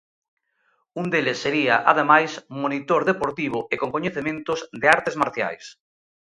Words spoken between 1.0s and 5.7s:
Un deles sería, ademais, monitor deportivo e con coñecementos de artes marciais.